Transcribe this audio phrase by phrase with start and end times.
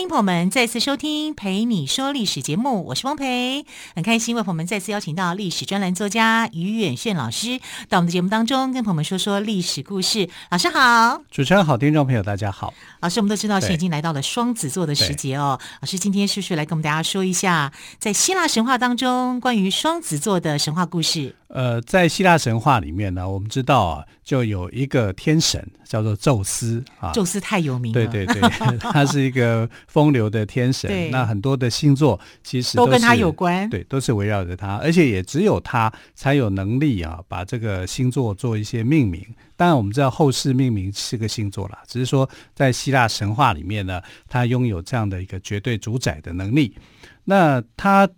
[0.00, 10.26] 欢迎朋友们再次收听《陪你说历史》节目，我是汪培，很开心为朋友们再次邀请到历史专栏作家于远炫老师到我们的节目当中，跟朋友们说说历史故事。
[10.50, 12.72] 老师好，主持人好，听众朋友大家好。
[13.00, 15.60] 老师，我们都知道现在已经来到了双子座的时节哦。
[15.82, 21.36] 老师今天是不是来跟我们大家说一下，在希腊神话当中关于双子座的神话故事？
[21.48, 27.10] 呃，在希腊神话里面呢，我们知道啊，就有一个天神叫做宙斯啊。
[27.10, 31.10] 宙斯太有名了，对对对， 他是一个风流的天神。
[31.10, 39.22] 那很多的星座其实都，都跟他有关，对，都是围绕着他，而且也只有他才有能力啊，把这个星座做一些命名。
[39.56, 46.76] 当然，我们知道后世命名是个星座啦，只是说在希腊神话里面呢，他拥有这样的一个绝对主宰的能力。
[47.24, 48.08] 那他。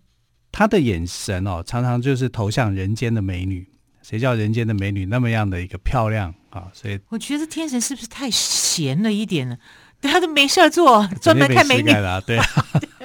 [0.54, 3.66] 他的眼神哦，常常就是投向人间的美女。
[4.02, 6.68] 谁叫人间的美女那么样的一个漂亮啊？
[6.74, 9.56] 所以我觉得天神是不是太闲了一点呢？
[10.02, 12.20] 对，他都没事做，专门看美女了。
[12.20, 12.44] 对啊，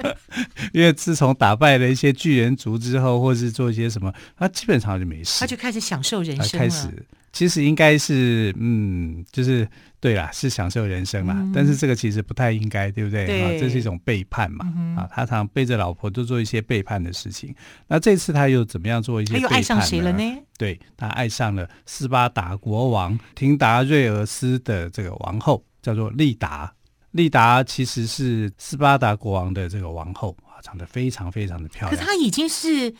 [0.74, 6.66] 因为自从打败了一些巨人族之后，或是做一些什么，他基本上就没事，他就开始享受人生了。
[6.66, 6.88] 开始。
[7.30, 9.68] 其实应该是，嗯，就是
[10.00, 11.34] 对啦，是享受人生啦。
[11.36, 13.26] 嗯、但是这个其实不太应该，对不对？
[13.26, 14.64] 对啊，这是一种背叛嘛。
[14.74, 17.54] 嗯、啊，他常背着老婆都做一些背叛的事情。
[17.86, 19.48] 那这次他又怎么样做一些背叛呢？
[19.50, 20.38] 他又爱上谁了呢？
[20.56, 26.72] 对，他爱上了斯巴达国王廷达瑞俄斯的这个王后，叫做丽达。
[27.12, 31.90] 丽达其实是斯巴达国王的这个王后啊，长得非常非常的漂亮。
[31.90, 32.94] 可她已经是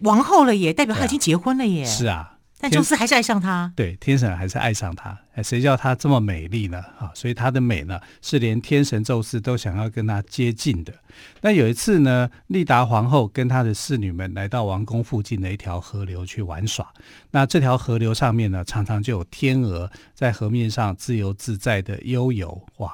[0.00, 1.84] 王后了耶，代表她已经结婚了耶。
[1.84, 2.34] 是啊。
[2.60, 5.16] 但宙斯还是爱上她，对，天神还是爱上她。
[5.36, 6.82] 哎，谁叫她这么美丽呢？
[6.98, 10.92] 啊，所以她的美呢，是连天神宙斯都想要跟她接近的。
[11.40, 16.92] 那有一次呢，丽达皇后跟她的侍女们来到王宫附近的一条河流去玩耍。
[17.30, 22.60] 那这条河流上面呢，常常就有天鹅在河面上自由自在的悠游。
[22.78, 22.92] 哇，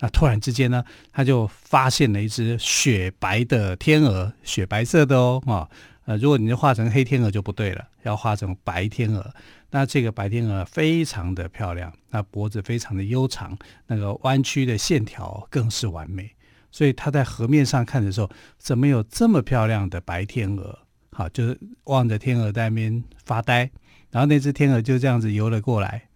[0.00, 5.68] 那突然之间呢，他就发现了一只雪白的天鹅，雪白色的哦，啊。
[6.06, 9.34] 呃，如果你画成黑天鹅就不对了，要画成白天鹅。
[9.70, 13.56] 那这个白天鹅非常的漂亮，那脖子非常的悠长，
[13.86, 16.30] 那个弯曲的线条更是完美。
[16.70, 18.28] 所以他在河面上看的时候，
[18.58, 20.78] 怎么有这么漂亮的白天鹅？
[21.10, 23.70] 好，就是望着天鹅在那边发呆，
[24.10, 26.08] 然后那只天鹅就这样子游了过来，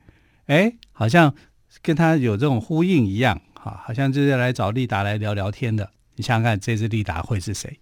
[0.48, 1.34] 哎，好像
[1.80, 5.90] 跟他有这种呼应一样，哈，好像就是来找丽达来聊聊天的。
[6.16, 7.78] 你想想看，这只丽达会是谁？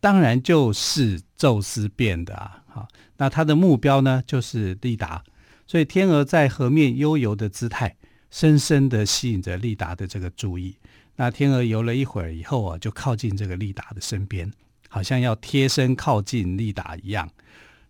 [0.00, 2.62] 当然就是宙斯变的啊！
[2.68, 5.24] 好，那他的目标呢，就是丽达，
[5.66, 7.96] 所以天鹅在河面悠游的姿态，
[8.30, 10.76] 深深地吸引着丽达的这个注意。
[11.16, 14.52] 那天鹅游了一会儿以后啊，就靠近这个丽达的身边，
[14.88, 17.28] 好像要贴身靠近丽达一样。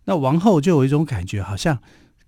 [0.05, 1.77] 那王后就有一种感觉，好像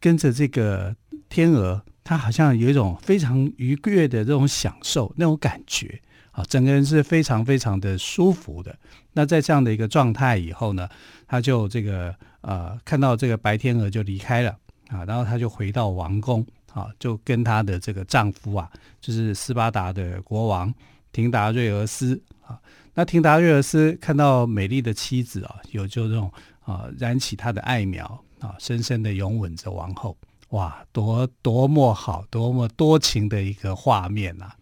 [0.01, 0.95] 跟着这个
[1.29, 6.01] 天鹅，他好像有一种非常愉悦的这种享受，那种感觉。
[6.31, 8.75] 啊整个人是非常非常的舒服的。
[9.13, 10.89] 那在这样的一个状态以后呢，
[11.27, 16.43] 他就这个呃看到这个白天鹅就离开了啊，然后他就回到王宫
[16.73, 18.67] 啊，就跟他的这个丈夫啊，
[18.99, 20.73] 就是斯巴达的国王
[21.11, 22.59] 廷达瑞俄斯啊。
[22.95, 26.31] 那廷达瑞俄斯看到美丽的妻子啊，有就这种
[26.61, 28.05] 啊燃起他的爱苗
[28.39, 30.17] 啊，深深的拥吻着王后，
[30.49, 34.55] 哇，多多么好，多么多情的一个画面呐、啊！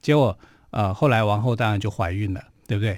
[0.00, 0.38] 结果。
[0.72, 2.96] 呃，后来王后当然就怀孕了，对不对？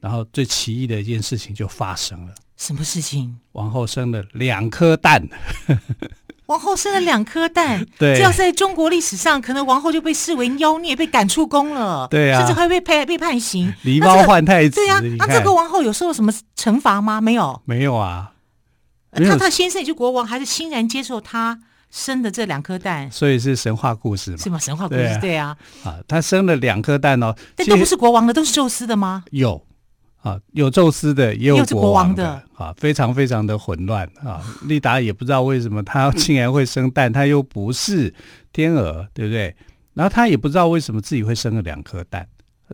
[0.00, 2.34] 然后最奇异的一件事情就发生了。
[2.56, 3.38] 什么事情？
[3.52, 5.24] 王后生了两颗蛋。
[6.46, 12.08] 王后生了两颗蛋， 对，这要是在中国历史上，可能王后就被视为妖孽，被赶出宫了。
[12.10, 13.72] 对啊，甚至会被判被判刑。
[13.84, 14.74] 狸猫换太子。
[14.74, 17.20] 对呀、啊，那这个王后有受什么惩罚吗？
[17.20, 18.32] 没有，没有啊。
[19.14, 21.60] 他他先生也就国王，还是欣然接受他。
[21.90, 24.36] 生的这两颗蛋，所以是神话故事嘛？
[24.36, 24.58] 是吗？
[24.58, 25.56] 神话故事，对啊。
[25.84, 29.22] 啊，啊，他生了两颗蛋哦，但都不是国王的，都是宙斯的吗？
[29.30, 29.64] 有
[30.20, 34.42] 啊，有宙斯的，也有国王的啊，非常非常的混乱啊。
[34.62, 38.12] 利达也不知道为什么他竟然会生蛋，他又不是
[38.52, 39.54] 天鹅，对不对？
[39.92, 42.26] 然后他也不知道为什么自己会生了两颗蛋。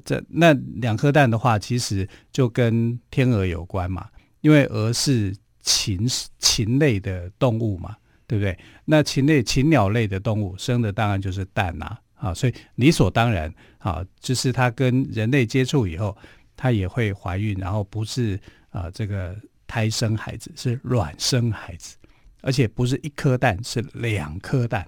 [0.03, 4.07] 这那两颗蛋的话，其实就跟天鹅有关嘛，
[4.41, 6.07] 因为鹅是禽
[6.39, 7.97] 禽类的动物嘛。
[8.31, 8.57] 对不对？
[8.85, 16.17] 那禽类、禽鸟类的动物生的当然就是蛋呐，啊，所以理所当然啊，就是它跟人类接触以后，
[16.57, 19.37] 它也会怀孕，然后不是啊这个
[19.67, 21.97] 胎生孩子，是卵生孩子。
[22.41, 24.87] 而且不是一颗蛋，是两颗蛋。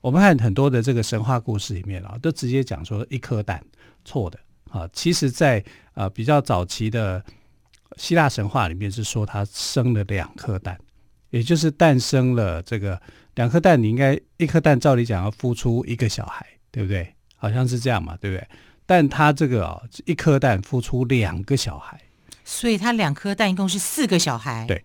[0.00, 3.62] 我们看很多的这个神话故事里面啊，都直接讲说一颗蛋，
[4.04, 4.36] 错的
[4.70, 4.90] 啊。
[4.92, 7.24] 其实在，在呃比较早期的
[7.96, 10.78] 希腊神话里面是说他生了两颗蛋，
[11.30, 13.00] 也就是诞生了这个
[13.34, 13.82] 两颗蛋。
[13.82, 17.14] 你应该一颗蛋照理讲要孵出一个小孩，对不对？
[17.36, 18.48] 好像是这样嘛，对不对？
[18.86, 22.00] 但他这个哦，一颗蛋孵出两个小孩，
[22.44, 24.64] 所以他两颗蛋一共是四个小孩。
[24.66, 24.84] 对，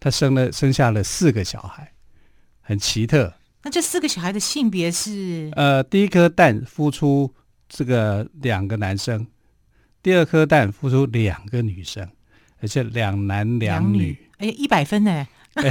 [0.00, 1.92] 他生了生下了四个小孩，
[2.60, 3.32] 很奇特。
[3.62, 5.50] 那这四个小孩的性别是？
[5.56, 7.34] 呃，第一颗蛋孵出
[7.68, 9.26] 这个两个男生，
[10.02, 12.06] 第二颗蛋孵出两个女生，
[12.60, 14.16] 而且两男两女。
[14.38, 15.26] 哎，一百分呢？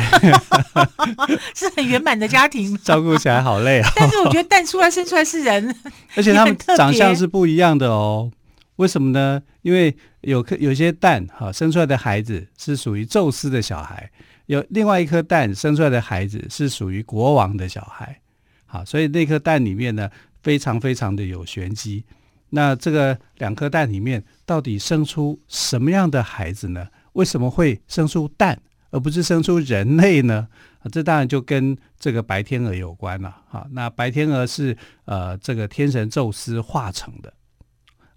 [1.54, 3.92] 是很圆满的家庭，照顾起来好累啊、哦！
[3.98, 5.76] 但是我觉得蛋出来生出来是人，
[6.16, 8.32] 而且他们长相是不一样的哦。
[8.78, 9.42] 为什么呢？
[9.62, 14.10] 因为有颗有些蛋哈生出来的孩子是属于宙斯的小孩，
[14.46, 18.22] 有另外一颗蛋生出来的孩子是属于国王的小孩。
[18.66, 20.10] 好，所以那颗蛋里面呢
[20.42, 22.06] 非常非常的有玄机。
[22.56, 26.88] 那这个两颗蛋里面到底生出什么样的孩子呢？
[27.14, 28.60] 为什么会生出蛋？
[28.92, 30.48] 而不是生出人类呢？
[30.78, 33.36] 啊，这当然就跟这个白天鹅有关了。
[33.50, 37.34] 哈，那白天鹅是呃这个天神宙斯化成的，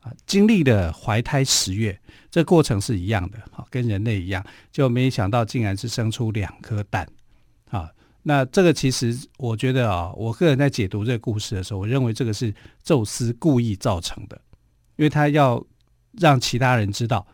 [0.00, 1.98] 啊，经历了怀胎十月，
[2.30, 7.08] 这过程是一样的，哈，跟人类一样，就没想到竟然是生出两颗蛋，
[7.70, 7.88] 啊，
[8.28, 12.52] 那这个其实我觉得啊，我个人在解读这个故事的时候，我认为这个是
[12.82, 14.36] 宙斯故意造成的，
[14.96, 15.64] 因为他要
[16.18, 17.24] 让其他人知道。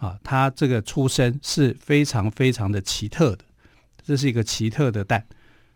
[0.00, 3.44] 啊，他这个出生是非常非常的奇特的，
[4.04, 5.24] 这是一个奇特的蛋。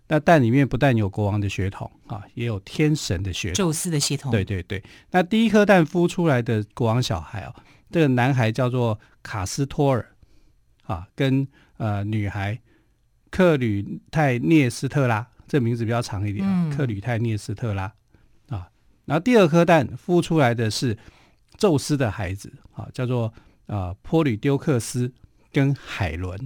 [0.08, 4.32] 那蛋里面不但有国王的血统啊，也有天神的血统，宙斯的血统。
[4.32, 4.82] 对对对。
[5.12, 7.54] 那第一颗蛋孵出来的国王小孩啊，
[7.92, 10.04] 这个男孩叫做卡斯托尔
[10.82, 11.46] 啊，跟
[11.76, 12.60] 呃女孩
[13.36, 17.92] 克吕泰涅斯特拉，这名字比较长一点，嗯、克吕泰涅斯特拉
[18.48, 18.68] 啊。
[19.04, 20.96] 然后第二颗蛋孵出来的是
[21.58, 23.32] 宙斯的孩子啊，叫做。
[23.66, 25.12] 啊，波吕丢克斯
[25.52, 26.38] 跟海伦，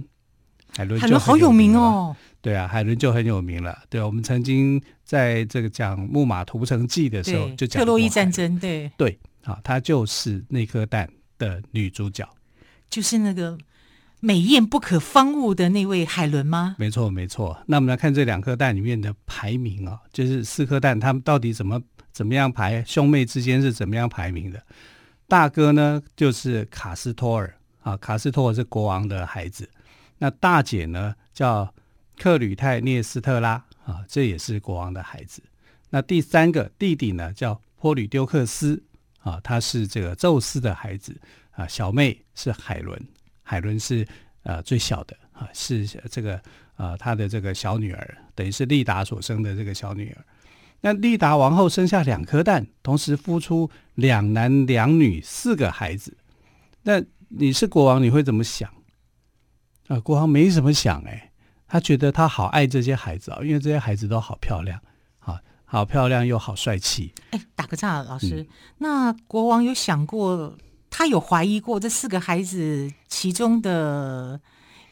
[0.75, 2.15] 海伦海伦好有名哦。
[2.41, 3.77] 对啊，海伦就很有名了。
[3.91, 8.57] 对，我们曾经在这个讲《木马屠城记》的时候就讲特洛伊战争。
[8.57, 11.07] 对对，啊，她就是那颗蛋
[11.37, 12.27] 的女主角，
[12.89, 13.55] 就是那个
[14.23, 16.75] 美艳不可方物的那位海伦吗？
[16.77, 17.59] 没错，没错。
[17.65, 21.81] 那我们来看这两颗蛋里面的排名啊，就是四颗蛋，他们到底怎么
[22.11, 22.83] 怎么样排？
[22.85, 24.61] 兄妹之间是怎么样排名的？
[25.27, 29.67] 大哥呢，就是卡斯托尔啊，卡斯托尔是国王的孩子。
[30.19, 31.73] 那大姐呢，叫
[32.19, 33.53] 克吕泰涅斯特拉
[33.85, 35.41] 啊，这也是国王的孩子。
[35.89, 38.83] 那第三个弟弟呢，叫波吕丢克斯
[39.21, 41.19] 啊，他是这个宙斯的孩子
[41.53, 41.67] 啊。
[41.67, 43.01] 小妹是海伦，
[43.51, 44.07] 海伦是
[44.43, 46.41] 呃最小的啊，是这个
[46.77, 50.23] 呃他的这个小女儿，等于是利达所生的这个小女儿。
[50.79, 56.15] 那利达王后生下两颗蛋，同时孵出两男两女四个孩子。
[56.83, 58.73] 那你是国王，你会怎么想？
[59.89, 61.33] 啊，国王没怎么想哎，
[61.67, 64.79] 他觉得他好爱这些孩子啊，因为这些孩子都好漂亮，
[65.19, 67.13] 好好漂亮又好帅气。
[67.31, 70.57] 哎，打个岔，老师，嗯，那国王有想过，
[70.91, 74.39] 他有怀疑过这四个孩子其中的？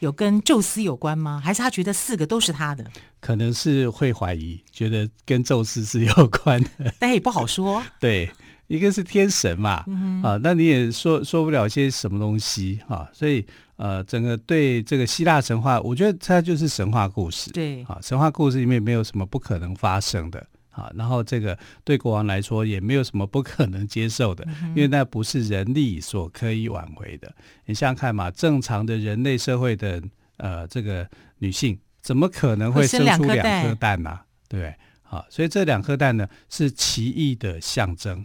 [0.00, 1.38] 有跟宙斯有关吗？
[1.44, 2.82] 还是他觉得四个都是他的？
[3.20, 7.82] 可能是会怀疑，觉得跟宙斯是有关的， 但也不好说。
[8.00, 8.30] 对，
[8.66, 13.06] 一个是天神嘛，嗯、啊，那你也说说不了些什么东西啊。
[13.12, 13.44] 所以
[13.76, 17.50] 呃，整个对这个希腊神话，我觉得它就是神话故事。
[17.50, 20.46] 对，啊，神话故事里面没有什么不可能发生的。
[20.80, 27.30] 啊，然后这个对国王来说也没有什么不可能接受的，因为那不是人力所可以挽回的。
[27.66, 30.02] 你想想看嘛，正常的人类社会的
[30.38, 31.06] 呃这个
[31.38, 34.18] 女性，怎么可能会生出两颗蛋呢？
[34.48, 34.74] 对不对？
[35.02, 38.24] 好，所以这两颗蛋呢是奇异的象征，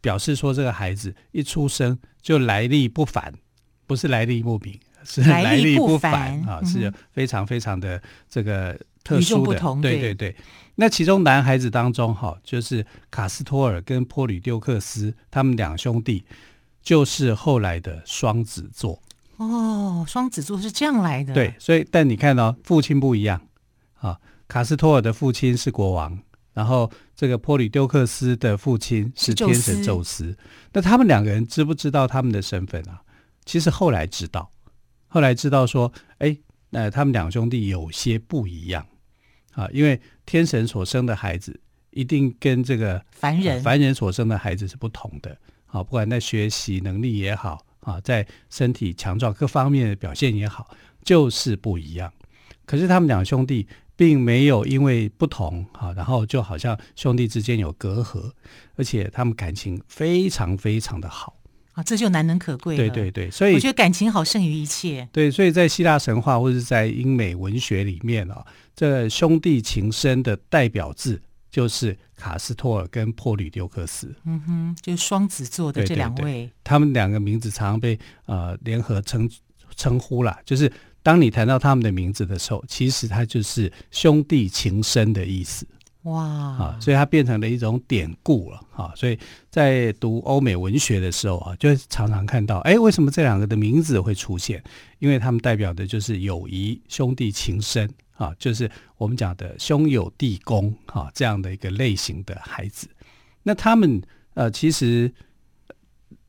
[0.00, 3.34] 表示说这个孩子一出生就来历不凡，
[3.86, 9.60] 不是来历不明，是来历不凡啊，是非常非常的这个特殊的。
[9.82, 10.34] 对对对。
[10.80, 16.24] 那其中男孩子当中，哈，就是卡斯托尔跟波吕丢克斯，他们两兄弟
[16.82, 18.98] 就是后来的双子座。
[19.36, 21.34] 哦，双子座是这样来的。
[21.34, 23.38] 对，所以但你看到、哦、父亲不一样
[23.96, 24.18] 啊，
[24.48, 26.18] 卡斯托尔的父亲是国王，
[26.54, 30.34] 然后这个波吕丢克斯的父亲是天神宙斯。
[30.72, 33.02] 那他们两个人知不知道他们的身份啊？
[33.44, 34.50] 其实后来知道，
[35.08, 36.34] 后来知道说，哎，
[36.70, 38.86] 那他们两兄弟有些不一样。
[39.60, 45.36] 啊，因为天神所生的孩子一定跟这个凡人、呃、凡人所生的孩子是不同的。
[45.66, 50.74] 啊，不管在学习能力也好，啊，在身体强壮各方面的表现也好，
[51.04, 52.12] 就是不一样。
[52.64, 58.32] 可是他们两兄弟并没有因为不同啊，然后就好像兄弟之间有隔阂，
[58.76, 61.36] 而且他们感情非常非常的好
[61.80, 62.76] 啊，这就难能可贵。
[62.76, 65.08] 对对对，所以我觉得感情好胜于一切。
[65.10, 68.44] 对，所以在希腊神话或者在英美文学里面啊，
[68.76, 71.20] 这兄弟情深的代表字
[71.50, 74.14] 就是卡斯托尔跟珀吕丢克斯。
[74.24, 79.28] 嗯哼，就是双子座的这两位，对对对，他们两个名字常常被呃联合称
[79.74, 80.70] 称呼啦，就是。
[81.02, 85.66] 当你谈到他们的名字的时候，其实它就是兄弟情深的意思。
[86.04, 88.92] 哇啊，所以它变成了一种典故了啊。
[88.96, 89.18] 所以
[89.50, 94.62] 在读欧美文学的时候啊，就常常看到，哎，为什么这两个的名字会出现？
[94.98, 102.88] 因为他们代表的就是友谊、兄弟情深啊，就是我们讲的兄友弟恭啊这样的一个类型的孩子。
[103.42, 104.00] 那他们
[104.34, 105.12] 呃，其实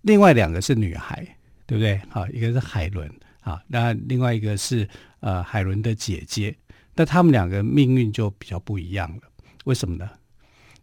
[0.02, 1.26] 另外两个是女孩，
[1.66, 2.02] 对不对？
[2.10, 3.10] 好，一个是海伦。
[3.42, 4.88] 啊，那另外一个是
[5.20, 6.56] 呃海伦的姐姐，
[6.94, 9.22] 那他们两个命运就比较不一样了。
[9.66, 10.10] 为什么呢？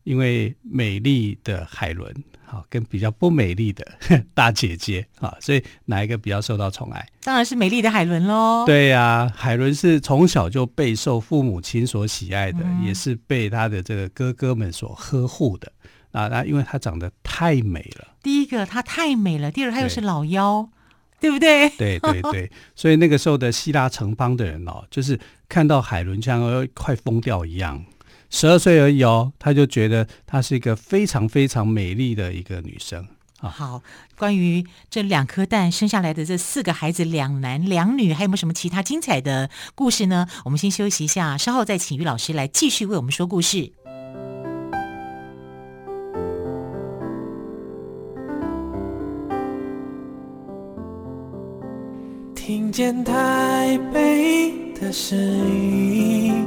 [0.04, 2.14] 因为美丽的海伦，
[2.46, 3.86] 好、啊、跟比较不美丽的
[4.32, 7.06] 大姐姐，啊，所以哪一个比较受到宠爱？
[7.22, 8.64] 当然是美丽的海伦喽。
[8.64, 15.70] 对呀、啊，海伦是从小就备受父母亲所喜爱的，嗯、也是被他的这个哥哥们所呵护的。
[16.12, 18.08] 啊，那因为她长得太美了。
[18.22, 20.70] 第一个，她太美了；第二，她又是老妖。
[21.20, 21.68] 对不对？
[21.70, 25.18] 对对对， 所以那个时候的希腊城邦的人哦，就是
[25.48, 27.84] 看到海伦像要快疯掉一样，
[28.30, 33.08] 十二岁而已哦，他就觉得她是一个非常非常美丽的一个女生
[33.40, 33.48] 啊。
[33.48, 33.82] 好，
[34.16, 40.26] 关于这两颗蛋生下来的这四个孩子，两男两女，还有没有什么其他精彩的故事呢？
[40.44, 43.72] 我们先休息一下，稍后再请于老师来继续为我们说故事。
[52.34, 56.46] 听见台北的声音，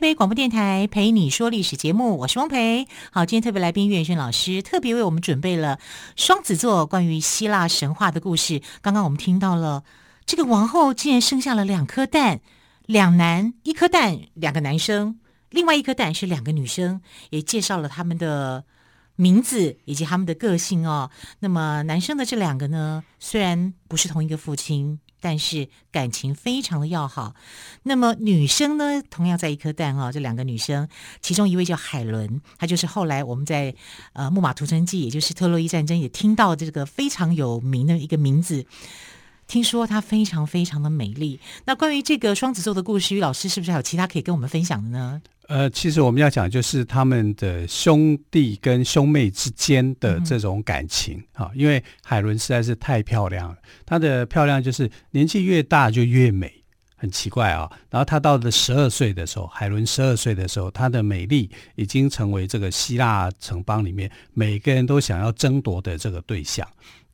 [0.00, 2.88] 北广播电台陪你说历史节目，我是汪培。
[3.12, 5.78] 好，今天特别来宾岳轩老师特别为我们准备了
[6.16, 8.62] 双子座关于希腊神话的故事。
[8.80, 9.84] 刚刚我们听到了
[10.24, 12.40] 这个王后竟然生下了两颗蛋，
[12.86, 18.64] 两男一颗蛋，两个男生，另外一颗蛋是两个女生，也介绍了他们的
[19.16, 21.10] 名字以及他们的个性哦。
[21.40, 24.98] 那么男生的这两个呢，虽然不是同一个父亲。
[25.20, 27.34] 但是感情非常的要好。
[27.84, 30.88] 那么女生呢，同样在一颗蛋哦，这两个女生，
[31.20, 33.74] 其中一位叫海伦，她就是后来我们在
[34.14, 38.66] 呃《木马屠城记》，也就是特洛伊战争也听到这个非常有名的一个名字。
[39.46, 41.40] 听说她非常非常的美丽。
[41.64, 45.22] 那关于这个双子座的故事，于老师是不是还有其他可以跟我们分享的呢？
[45.50, 56.62] 呃，其实我们要讲就是他们的兄弟跟兄妹之间的这种感情啊、嗯，因为海伦实在是太漂亮了，她的漂亮就是年纪越大就越美，
[56.94, 57.68] 很奇怪啊。
[57.90, 66.64] 然后她到了十二岁的时候，海伦十二岁的时候，她的美丽已经成为这个希腊城邦里面每个人都想要争夺的这个对象。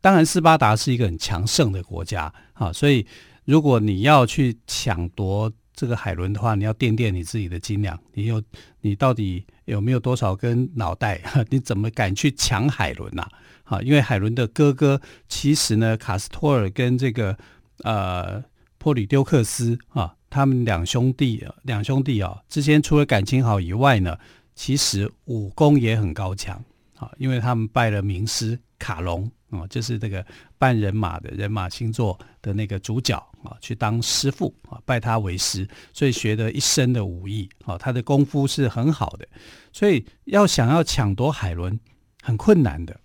[0.03, 3.07] 当然，斯巴达是一个很强盛的国家啊，所以
[3.47, 5.51] 如果你要去抢夺。
[5.77, 8.43] 这个海伦的话，你要掂掂你自己的斤两，你有
[8.81, 11.21] 你到底有没有多少根脑袋？
[11.51, 13.29] 你怎么敢去抢海伦呐？
[13.65, 17.37] 啊，因为海伦的哥哥其实呢，卡斯托尔跟这个
[17.85, 18.43] 呃
[18.79, 24.17] 波吕丢克斯啊，他们两兄弟两兄弟啊之间除了感情好以外呢，
[24.55, 26.65] 其实武功也很高强
[26.97, 29.31] 啊，因为他们拜了名师卡隆。
[29.51, 30.25] 哦，就是这个
[30.59, 39.29] 半人马的人马星座的那个主角啊，去当师傅啊，拜他为师，所以学得一身的武艺啊，他的功夫是很好的，
[39.73, 41.79] 所以要想要抢夺海伦
[42.23, 42.99] 很困难的。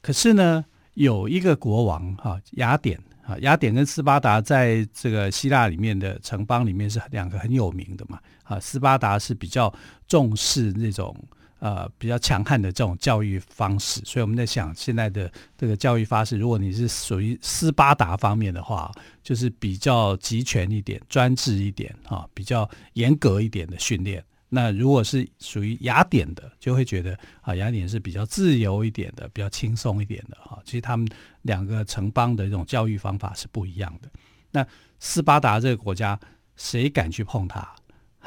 [0.00, 9.72] 可是呢，有一个国王哈，雅典啊，雅典跟斯巴达在这个希腊里面的城邦里面是两个很有名的嘛啊，斯巴达是比较
[10.08, 11.14] 重视那种。
[11.60, 30.58] 呃，比较强悍的这种教育方式，所以我们在想，现在的这个教育方式，如果你是属于斯巴达方面的话，就是比较集权一点、专制一点啊，比较严格一点的训练那如果是属于雅典的，就会觉得啊，雅典是比较自由一点的，比较轻松一点的哈。
[30.64, 31.06] 其实他们
[31.42, 34.08] 两个城邦的这种教育方法是不一样的。
[34.50, 34.66] 那
[35.00, 36.18] 斯巴达这个国家，
[36.56, 37.68] 谁敢去碰它？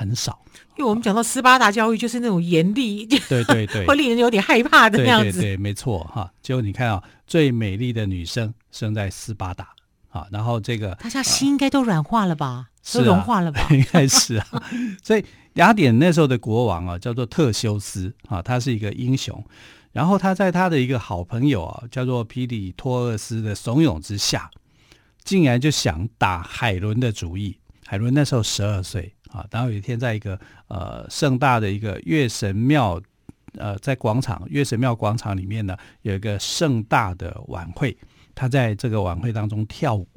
[0.02, 0.44] 很少。
[0.78, 5.32] 因为我们讲到斯巴达教育，就是那种严厉，对对对， 会令人有点害怕的那样子。
[5.32, 6.32] 对对对，没错哈。
[6.42, 9.70] 结果你看啊，最美丽的女生生在斯巴达
[10.10, 12.68] 啊，然后这个大家心应该都软化了吧？
[12.84, 13.62] 是、都融化了吧？
[13.70, 14.48] 应该是啊。
[15.04, 19.44] 所以雅典那时候的国王啊，叫做特修斯啊，他是一个英雄。
[19.92, 24.50] 然后他在他的一个好朋友啊，叫做皮里托厄斯的怂恿之下，
[25.24, 27.58] 竟然就想打海伦的主意。
[27.86, 33.02] 海伦那时候十二岁啊，然后有一天在一个呃盛大的一个月神庙
[33.58, 37.98] 呃在广场月神庙广场里面呢，有一个盛大的晚会，
[38.36, 40.08] 他在这个晚会当中跳舞。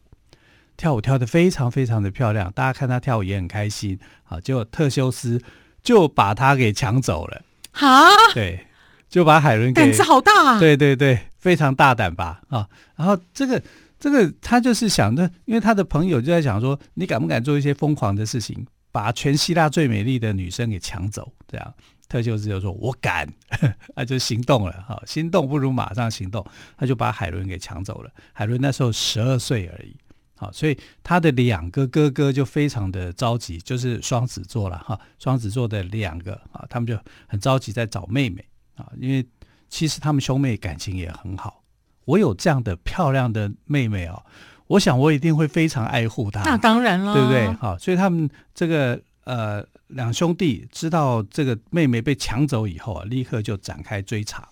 [0.76, 4.40] 跳舞跳得非常非常的漂亮，大家看他跳舞也很开心啊。
[4.40, 5.40] 结果特修斯
[5.84, 8.66] 就把他给抢走了，啊，对，
[9.08, 12.68] 就把海伦给胆子好大啊，对对对，非常大胆吧啊。
[12.96, 13.62] 然后这个
[14.00, 21.32] 这个他就是想着，因为他的朋友就在想说，你敢不敢做一些疯狂的事情，把全希腊最美丽的女生给抢走？
[21.48, 21.74] 这样，
[22.08, 23.28] 特修斯就说：“我敢。
[23.96, 26.46] ”他就行动了哈，心动不如马上行动，
[26.76, 28.10] 他就把海伦给抢走了。
[28.32, 29.96] 海伦那时候十二岁而已。
[30.36, 34.96] 好，所以他的两个哥哥就非常的着急，就是双子座了哈。
[35.18, 36.96] 双子座的两个啊，他们就
[37.26, 38.46] 很着急在找妹妹
[38.76, 39.26] 啊，因为
[39.68, 41.64] 其实他们兄妹感情也很好。
[42.04, 44.24] 我有这样的漂亮的妹妹哦，
[44.66, 46.42] 我想我一定会非常爱护她。
[46.42, 47.52] 那当然了，对不对？
[47.54, 54.48] 好，所以他们这个呃两兄弟知道这个妹妹被抢走以后啊，立刻就展开追查。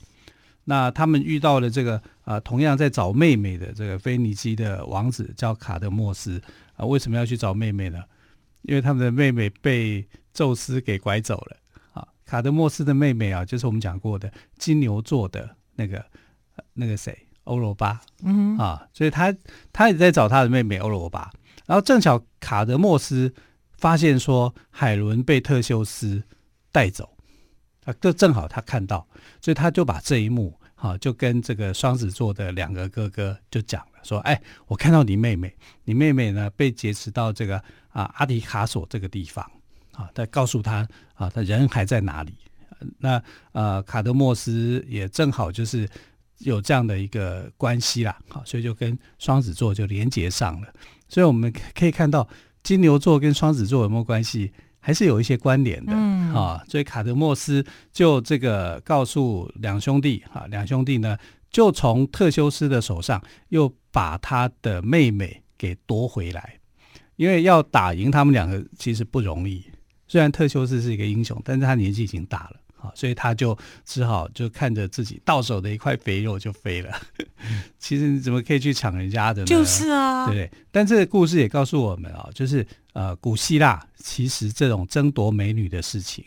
[0.64, 6.40] 那他们遇到了这个啊，同样在找妹妹的这个腓尼基的王子叫卡德莫斯
[6.76, 8.00] 啊，为什么要去找妹妹呢？
[8.62, 11.56] 因为他们的妹妹被宙斯给拐走了
[11.94, 12.06] 啊。
[12.24, 16.04] 卡德莫斯的妹妹啊，就是我们讲过的金牛座的那个
[16.74, 19.34] 那个谁欧罗巴，嗯啊，所以他
[19.72, 21.30] 他也在找他的妹妹欧罗巴。
[21.66, 23.32] 然后正巧卡德莫斯
[23.78, 26.22] 发现说海伦被特修斯
[26.70, 27.08] 带走。
[27.84, 29.04] 啊，这正好他看到，
[29.40, 35.52] 所以他就把这一幕，哈，就跟这个双子座的两个哥哥就讲了，说：“哎，我看到你妹妹，
[35.82, 39.44] 你妹妹呢被劫持到这个啊阿迪卡索这个地方，
[39.94, 42.36] 啊，他告诉他啊，他人还在哪里？
[42.98, 45.88] 那呃，卡德莫斯也正好就是
[46.42, 50.68] 有这样的一个关系啦，好，所以就跟双子座就连接上了。
[51.08, 52.28] 所以我们可以看到
[52.62, 54.52] 金牛座跟双子座有没有关系？”
[54.84, 61.16] 还是有一些关联的，嗯啊，所以卡德莫斯就这个告诉两兄弟啊，两兄弟呢
[61.52, 66.58] 就从特修斯的手上又把他的妹妹给夺回来，
[67.14, 69.64] 因为要打赢他们两个其实不容易。
[70.08, 72.56] 虽然特修斯是一个英雄，但是他年纪已经大了。
[72.82, 76.90] 啊，所以他就只好就看着自己到手的一块肥肉就飞了。
[77.78, 79.46] 其实你怎么可以去抢人家的呢？
[79.46, 80.50] 就是啊，对不对？
[80.70, 86.24] 但这个故事也告诉我们啊，就是呃，古希腊其实这种争夺美女的事情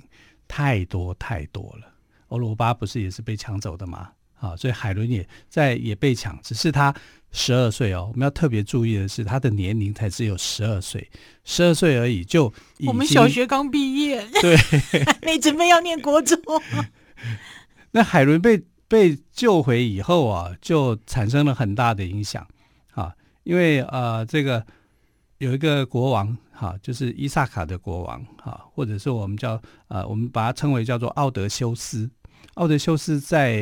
[0.48, 1.92] 太多太多了。
[2.30, 4.10] 欧罗巴不是也是被抢走的吗？
[4.40, 6.94] 啊，所以海伦也在也被抢，只是他。
[7.38, 11.06] 十二岁哦，我们要特别注意的是，他的年龄才只有十二岁，
[11.44, 12.88] 十二岁而已就已。
[12.88, 14.56] 我们小学刚毕业，对，
[15.04, 16.40] 还 没准备要念国中。
[17.92, 22.48] 那海伦被被救回以后啊，就产生了很大的影响
[22.94, 24.66] 啊，因为呃，这个
[25.40, 32.10] 有一个国王哈、啊，就是伊萨卡的国王哈、啊，或者是我们叫呃，我们把它称为叫做奥德修斯。
[32.54, 33.58] 奥德修斯在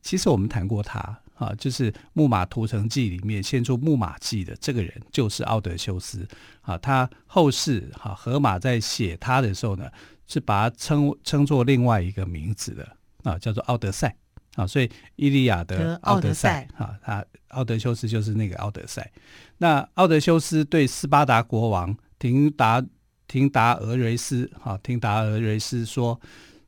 [0.00, 1.18] 其实我们谈过他。
[1.34, 6.24] 啊，就是《木马屠城记》里面献出木马计的这个人，就是奥德修斯。
[6.60, 9.90] 啊，他后世哈荷马在写他的时候呢，
[10.28, 14.14] 是把他称称作另外一个名字的啊，叫做奥德赛。
[14.54, 19.10] 啊，所以《伊利亚的奥德赛》啊，他奥德修斯就是那个奥德赛。
[19.58, 22.80] 那奥德修斯对斯巴达国王廷达
[23.26, 26.20] 廷达俄瑞斯啊，廷达俄瑞斯说，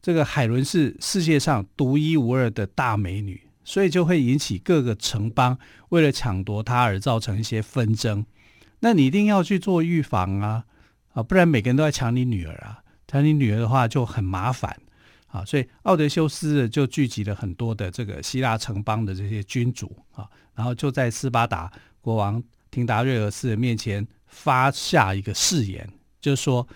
[0.05, 3.41] 这个海伦是世界上独一无二的大美女。
[3.67, 8.27] 所以就会引起各个城邦为了抢夺她而造成一些纷争。
[8.81, 10.65] 那你一定要去做预防啊，
[11.15, 14.79] 啊，不然每个人都在抢你女儿啊，抢你女儿的话就很麻烦
[15.29, 15.43] 啊。
[15.47, 25.89] 所以奥德修斯就聚集了很多的这个希腊城邦的这些君主啊，然后就在斯巴达国王廷达瑞尔斯的面前发下一个誓言，
[26.21, 26.69] 就是说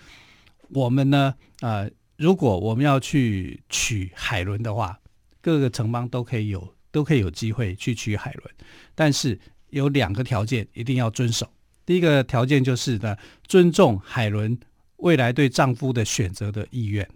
[0.69, 1.87] 我们呢，呃，
[2.19, 4.99] 如果我们要去娶海伦的话，
[5.41, 6.75] 各个城邦都可以有。
[6.91, 8.51] 都可以有机会去娶海伦，
[8.95, 11.47] 但是有两个条件一定要遵守。
[11.85, 13.15] 第一个条件就是呢，
[13.47, 14.57] 尊重海伦
[14.97, 17.07] 未来对丈夫的选择的意愿。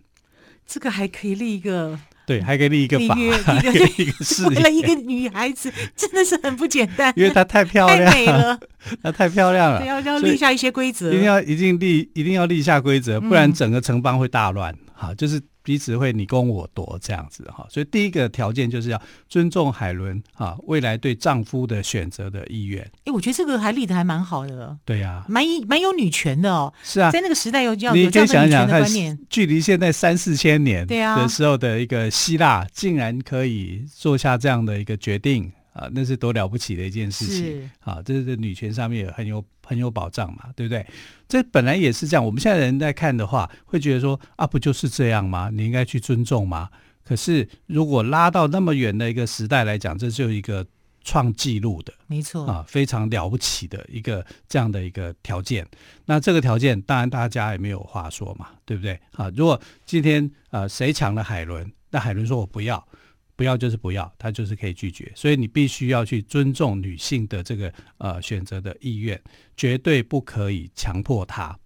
[0.68, 2.00] 这个还可以立一个。
[2.28, 4.14] 对，还可以立一个法，立一个一个
[4.54, 7.12] 为了一个女孩子，真的是很不简单。
[7.18, 8.60] 因为她太漂亮，太美了，
[9.02, 14.78] 她太漂亮了，要要立下一些规则，一定要一定立，一定要立下规则，不然整个城邦会大乱。
[15.04, 15.42] 嗯、好，就是。
[15.66, 22.84] 彼此会你攻我夺这样子哈，所以第一个条件就是要尊重海伦哈未来对丈夫的选择的意愿。
[23.06, 24.78] 哎，我觉得这个还立的还蛮好的。
[24.84, 26.74] 对呀、啊，蛮蛮有女权的哦。
[26.84, 28.84] 是啊，在那个时代有这样你可以想想看，
[29.30, 35.50] 距离现在三四千年的时候的一个希腊，竟然可以做下这样的一个决定。
[35.74, 38.02] 啊，那是多了不起的一件事情啊！
[38.06, 40.86] 这是女权上面也很有很有保障嘛，对不对？
[41.28, 42.24] 这本来也是这样。
[42.24, 45.50] 我们现在人在看的话，会觉得说啊，不就是这样吗？
[45.52, 46.70] 你应该去尊重吗？
[47.04, 50.66] 可是如果拉到那么远的一个时代来讲，这就是一个
[51.04, 55.68] 创纪录的，没错啊，非常了不起的一个这样的一个条件。
[56.06, 59.00] 那这个条件当然大家也没有话说嘛，对不对？
[59.14, 62.88] 啊，如果今天啊谁抢了海伦，那海伦说我不要。
[63.36, 69.22] 不要就是不要，他就是可以拒绝，所以你必须要去尊重女性的这个呃选择的意愿，
[69.56, 71.58] 绝对不可以强迫她。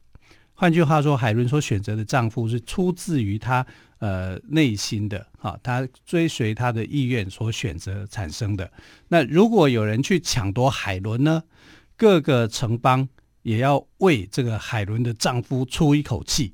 [0.53, 3.65] 换句话说，海伦所选择的丈夫是出自于她
[3.99, 8.71] 呃内心的，哈，她追随她的意愿所选择产生的。
[9.07, 11.43] 那如果有人去抢夺海伦呢？
[11.99, 13.09] 各个城邦
[13.41, 16.53] 也要为这个海伦的丈夫出一口气，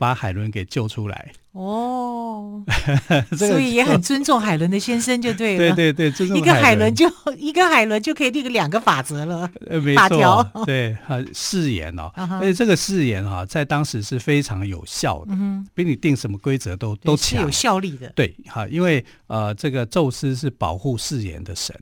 [0.00, 1.30] 把海伦给救出来。
[1.52, 2.64] 哦，
[3.36, 5.74] 所以也很尊重海伦的先生，就对了。
[5.76, 9.50] 对对对，一个海伦就一个海伦就可以立个两个法则了。
[9.66, 10.96] 呃，没错，对，
[11.34, 15.34] 誓言哦，而且这个誓言哈，在当时是非常有效的，
[15.74, 18.08] 比你定什么规则都都强，是有效力的。
[18.14, 21.78] 对，哈，因为呃，这个宙斯是保护誓言的神，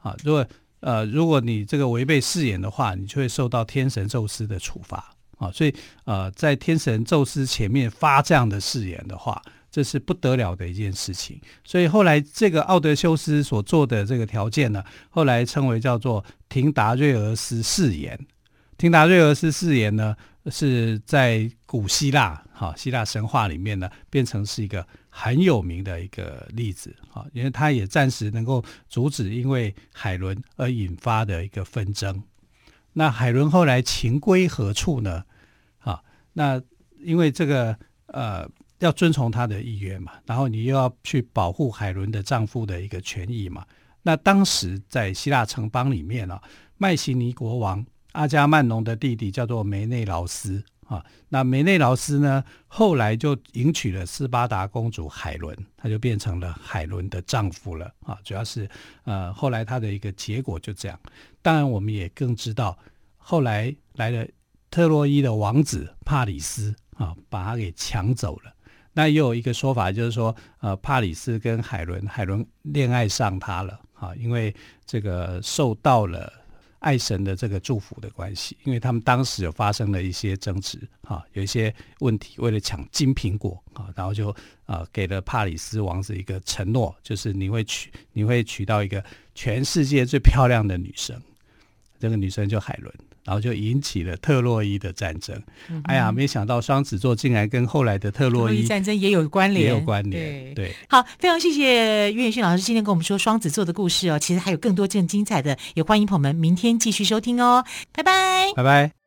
[0.00, 0.46] 啊，如果
[0.80, 5.12] 呃，如果你这个违背誓言的话，你就会受到天神宙斯的处罚。
[5.38, 5.74] 啊，所以
[6.04, 11.40] 呃，在天神宙斯前面发这样的誓言的话，这是不得了的一件事情。
[11.64, 18.18] 所以后来这个奥德修斯所做的这个条件呢，后来称为叫做廷达瑞俄斯誓言。
[18.76, 32.22] 廷达瑞俄斯誓言呢，是在古希腊哈希腊神话里面呢，变成是一个很有名的一个例子啊，因为它也暂时能够阻止因为海伦而引发的一个纷争。
[32.92, 35.24] 那海伦后来情归何处呢？
[36.32, 36.60] 那
[37.00, 43.64] 因为这个呃要遵从她的意愿嘛，然后你又要去保护海伦的丈夫的一个权益嘛。
[44.02, 46.40] 那当时在希腊城邦里面啊，
[46.76, 51.04] 麦西尼国王阿加曼农的弟弟叫做梅内劳斯啊。
[51.28, 58.16] 那梅内劳斯呢，后来就迎娶了斯巴达公主海伦，他就变成了海伦的丈夫了啊。
[58.24, 58.68] 主要是
[59.04, 60.98] 呃后来他的一个结果就这样。
[61.42, 62.78] 当然，我们也更知道，
[63.16, 64.26] 后来来了
[64.70, 68.52] 特洛伊的王子帕里斯啊，把他给抢走了。
[68.92, 74.52] 那也有一个说法，就是说，呃，帕里斯跟海伦，海伦恋爱上他了啊，因为
[74.84, 76.32] 这个受到了
[76.80, 91.20] 爱神的这个祝福的关系，因为他们当时有发生了一些争执啊，有一些问题，为了抢金苹果啊，然后就啊给了帕里斯王子一个承诺，就是你会娶，你会娶到一个全世界最漂亮的女生。
[91.98, 92.92] 这个女生就海伦，
[93.24, 95.40] 然后就引起了特洛伊的战争。
[95.68, 100.54] 嗯、哎呀，没想到双子座竟然跟后来的特洛伊，战争也有关联，也有关联。
[100.54, 104.18] 对，对好，非常谢谢岳远逊老师今天跟我们说双子座的故事哦。
[104.18, 107.64] 其实还有更多更精彩的，也欢迎朋友们明天继续收听哦。
[107.92, 108.97] 拜拜，拜拜。